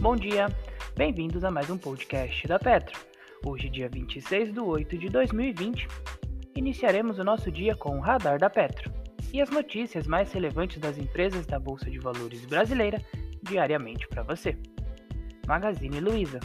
[0.00, 0.46] Bom dia,
[0.96, 2.98] bem-vindos a mais um podcast da Petro.
[3.44, 5.86] Hoje, dia 26 de 8 de 2020,
[6.56, 8.90] iniciaremos o nosso dia com o Radar da Petro
[9.30, 12.98] e as notícias mais relevantes das empresas da Bolsa de Valores brasileira
[13.42, 14.56] diariamente para você.
[15.46, 16.40] Magazine Luiza.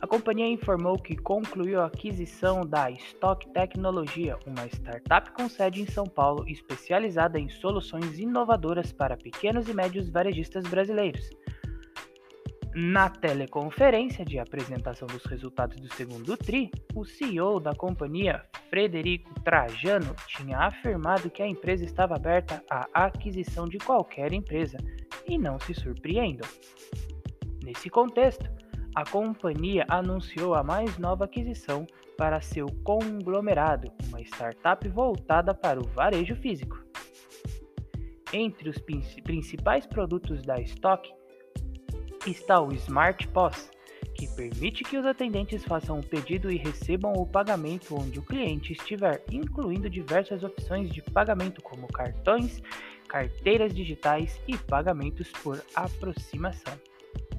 [0.00, 5.86] A companhia informou que concluiu a aquisição da Stock Tecnologia, uma startup com sede em
[5.86, 11.28] São Paulo especializada em soluções inovadoras para pequenos e médios varejistas brasileiros
[12.74, 20.14] na teleconferência de apresentação dos resultados do segundo TRI, o CEO da companhia, Frederico Trajano,
[20.26, 24.78] tinha afirmado que a empresa estava aberta à aquisição de qualquer empresa
[25.26, 26.48] e não se surpreendam.
[27.62, 28.50] Nesse contexto,
[28.94, 31.86] a companhia anunciou a mais nova aquisição
[32.16, 36.82] para seu conglomerado, uma startup voltada para o varejo físico.
[38.32, 38.78] Entre os
[39.22, 41.10] principais produtos da Stock
[42.30, 43.70] está o Smart POS,
[44.14, 48.72] que permite que os atendentes façam o pedido e recebam o pagamento onde o cliente
[48.72, 52.62] estiver, incluindo diversas opções de pagamento como cartões,
[53.08, 56.74] carteiras digitais e pagamentos por aproximação.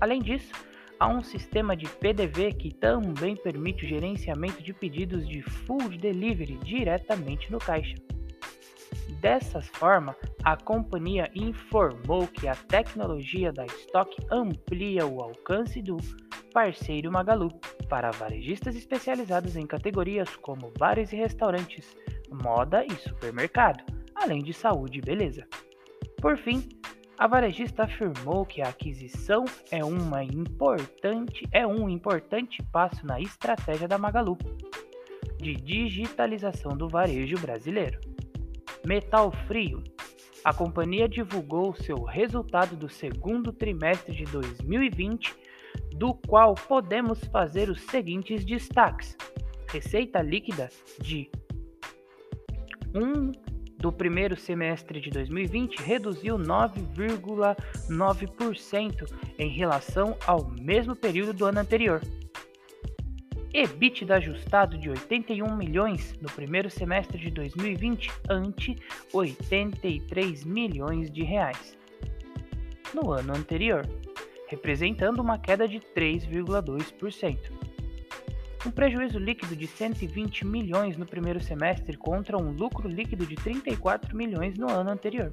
[0.00, 0.52] Além disso,
[0.98, 6.58] há um sistema de PDV que também permite o gerenciamento de pedidos de full delivery
[6.58, 7.96] diretamente no caixa.
[9.20, 15.96] Dessa forma, a companhia informou que a tecnologia da Stock amplia o alcance do
[16.52, 17.48] parceiro Magalu
[17.88, 21.96] para varejistas especializados em categorias como bares e restaurantes,
[22.30, 25.46] moda e supermercado, além de saúde e beleza.
[26.20, 26.68] Por fim,
[27.18, 33.88] a varejista afirmou que a aquisição é, uma importante, é um importante passo na estratégia
[33.88, 34.38] da Magalu
[35.40, 38.00] de digitalização do varejo brasileiro.
[38.84, 39.82] Metal Frio.
[40.48, 45.36] A companhia divulgou seu resultado do segundo trimestre de 2020,
[45.94, 49.14] do qual podemos fazer os seguintes destaques:
[49.68, 50.70] receita líquida
[51.02, 51.30] de
[52.94, 53.30] 1
[53.76, 62.00] do primeiro semestre de 2020 reduziu 9,9% em relação ao mesmo período do ano anterior.
[63.52, 68.76] EBITDA ajustado de 81 milhões no primeiro semestre de 2020 ante
[69.12, 71.76] 83 milhões de reais
[72.92, 73.88] no ano anterior,
[74.48, 77.38] representando uma queda de 3,2%.
[78.66, 84.14] Um prejuízo líquido de 120 milhões no primeiro semestre contra um lucro líquido de 34
[84.14, 85.32] milhões no ano anterior.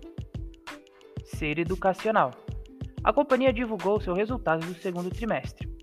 [1.26, 2.32] Ser educacional.
[3.04, 5.75] A companhia divulgou seu resultado do segundo trimestre.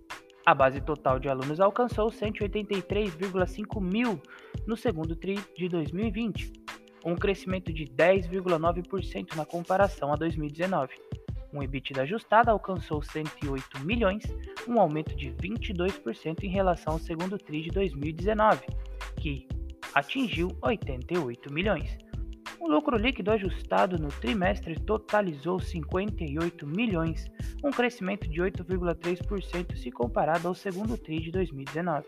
[0.44, 4.20] A base total de alunos alcançou 183,5 mil
[4.66, 6.52] no segundo TRI de 2020,
[7.04, 10.94] um crescimento de 10,9% na comparação a 2019.
[11.52, 14.24] Um EBITDA ajustado alcançou 108 milhões,
[14.66, 18.66] um aumento de 22% em relação ao segundo TRI de 2019,
[19.20, 19.46] que
[19.94, 21.96] atingiu 88 milhões.
[22.62, 27.28] O lucro líquido ajustado no trimestre totalizou 58 milhões,
[27.62, 32.06] um crescimento de 8,3% se comparado ao segundo TRI de 2019.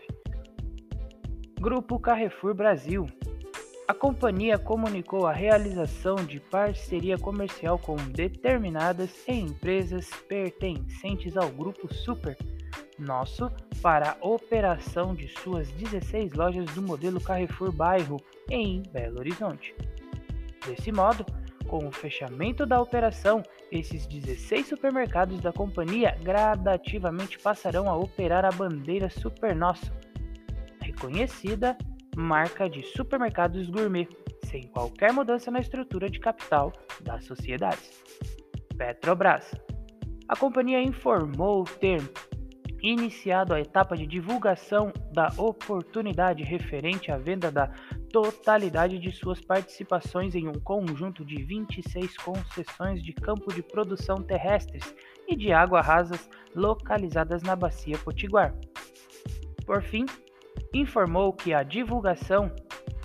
[1.59, 3.05] Grupo Carrefour Brasil.
[3.85, 12.37] A companhia comunicou a realização de parceria comercial com determinadas empresas pertencentes ao Grupo Super
[12.97, 13.51] Nosso
[13.81, 19.75] para a operação de suas 16 lojas do modelo Carrefour Bairro em Belo Horizonte.
[20.65, 21.25] Desse modo,
[21.67, 28.51] com o fechamento da operação, esses 16 supermercados da companhia gradativamente passarão a operar a
[28.51, 29.91] bandeira Super Nosso,
[30.81, 31.77] reconhecida
[32.15, 34.07] marca de supermercados gourmet,
[34.45, 36.71] sem qualquer mudança na estrutura de capital
[37.01, 38.01] das sociedades.
[38.77, 39.51] Petrobras.
[40.27, 42.01] A companhia informou ter
[42.85, 47.67] iniciado a etapa de divulgação da oportunidade referente à venda da
[48.11, 54.95] totalidade de suas participações em um conjunto de 26 concessões de campo de produção terrestres
[55.27, 58.53] e de água rasas localizadas na Bacia Potiguar.
[59.65, 60.05] Por fim,
[60.71, 62.51] informou que a divulgação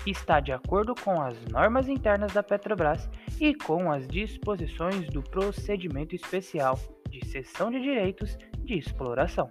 [0.06, 3.08] está de acordo com as normas internas da Petrobras
[3.40, 6.78] e com as disposições do procedimento especial
[7.08, 9.49] de cessão de direitos de exploração,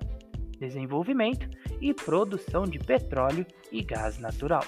[0.59, 1.49] desenvolvimento
[1.81, 4.63] e produção de petróleo e gás natural.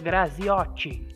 [0.00, 1.06] Graziotti.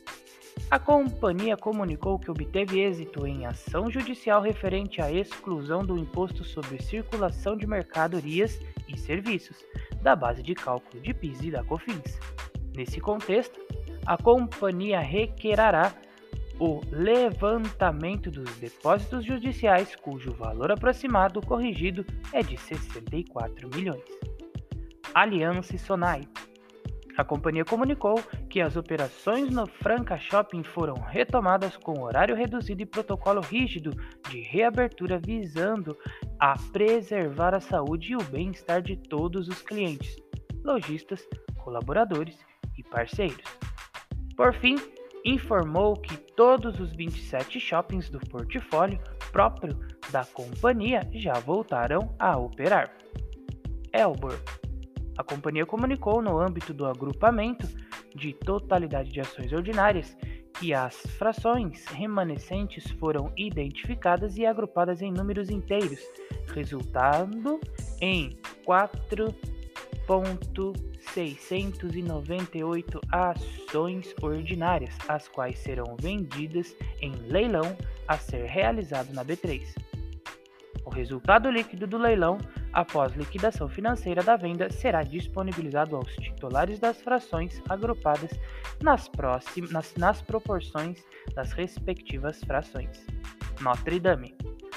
[0.70, 6.82] A companhia comunicou que obteve êxito em ação judicial referente à exclusão do imposto sobre
[6.82, 8.58] circulação de mercadorias
[8.88, 9.64] e serviços
[10.00, 12.18] da base de cálculo de PIS e da COFINS.
[12.74, 13.60] Nesse contexto,
[14.06, 15.94] a companhia requerará
[16.62, 24.05] o levantamento dos depósitos judiciais, cujo valor aproximado corrigido é de 64 milhões.
[25.12, 26.20] Aliança e Sonai.
[27.19, 28.14] A companhia comunicou
[28.49, 33.91] que as operações no Franca Shopping foram retomadas com horário reduzido e protocolo rígido
[34.31, 35.99] de reabertura visando
[36.38, 40.14] a preservar a saúde e o bem-estar de todos os clientes,
[40.62, 42.38] lojistas, colaboradores
[42.79, 43.43] e parceiros.
[44.37, 44.76] Por fim,
[45.24, 49.78] informou que todos os 27 shoppings do portfólio próprio
[50.10, 52.92] da companhia já voltaram a operar.
[53.92, 54.38] Elbor
[55.16, 57.69] a companhia comunicou, no âmbito do agrupamento
[58.14, 60.16] de totalidade de ações ordinárias,
[60.54, 66.00] que as frações remanescentes foram identificadas e agrupadas em números inteiros,
[66.54, 67.60] resultando
[68.00, 68.38] em
[70.06, 77.75] 4.698 ações ordinárias, as quais serão vendidas em leilão
[78.08, 79.62] a ser realizado na B3.
[80.84, 82.38] O resultado líquido do leilão
[82.72, 88.31] após liquidação financeira da venda, será disponibilizado aos titulares das frações agrupadas
[88.81, 91.04] nas, próximas, nas, nas proporções
[91.34, 93.04] das respectivas frações.
[93.60, 94.34] Notre Dame.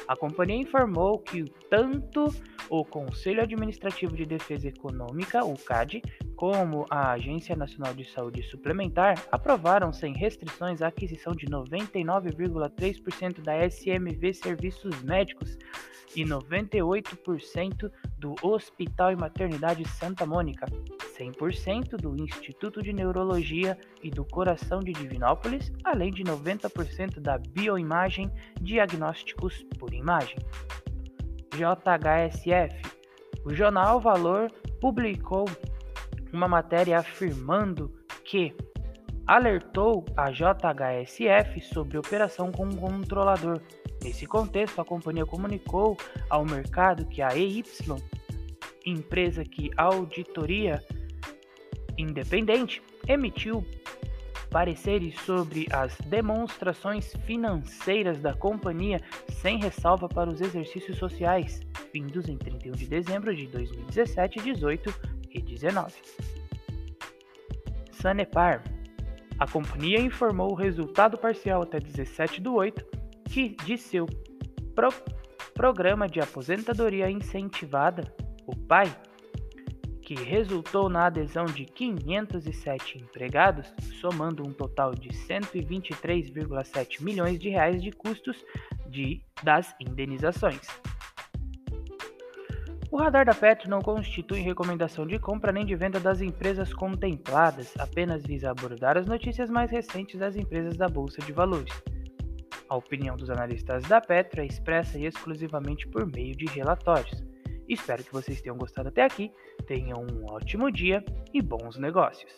[0.07, 2.27] A companhia informou que tanto
[2.69, 6.01] o Conselho Administrativo de Defesa Econômica, o CAD,
[6.35, 13.65] como a Agência Nacional de Saúde Suplementar aprovaram sem restrições a aquisição de 99,3% da
[13.65, 15.57] SMV Serviços Médicos
[16.15, 20.65] e 98% do Hospital e Maternidade Santa Mônica,
[21.17, 28.31] 100% do Instituto de Neurologia e do Coração de Divinópolis, além de 90% da bioimagem
[28.61, 30.37] diagnósticos por imagem.
[31.55, 32.95] JHSF.
[33.45, 35.45] O jornal Valor publicou
[36.33, 37.91] uma matéria afirmando
[38.23, 38.53] que
[39.25, 43.61] alertou a JHSF sobre operação com um controlador.
[44.03, 45.97] Nesse contexto, a companhia comunicou
[46.29, 47.63] ao mercado que a EY,
[48.85, 50.83] empresa que auditoria
[51.97, 53.65] independente, emitiu
[54.55, 61.59] pareceres sobre as demonstrações financeiras da companhia sem ressalva para os exercícios sociais,
[61.93, 64.95] vindos em 31 de dezembro de 2017, 18
[65.31, 65.93] e 19.
[67.91, 68.63] Sanepar.
[69.37, 72.81] A companhia informou o resultado parcial até 17 do 8
[73.25, 74.05] que de seu
[74.73, 74.87] pro
[75.53, 78.09] programa de aposentadoria incentivada,
[78.47, 78.95] o PAI,
[80.05, 87.81] que resultou na adesão de 507 empregados, somando um total de 123,7 milhões de reais
[87.81, 88.37] de custos
[88.87, 90.61] de, das indenizações.
[92.91, 97.73] O radar da Petro não constitui recomendação de compra nem de venda das empresas contempladas,
[97.79, 101.73] apenas visa abordar as notícias mais recentes das empresas da Bolsa de Valores.
[102.69, 107.23] A opinião dos analistas da Petro é expressa exclusivamente por meio de relatórios.
[107.67, 109.31] Espero que vocês tenham gostado até aqui,
[109.65, 111.03] tenham um ótimo dia
[111.33, 112.35] e bons negócios.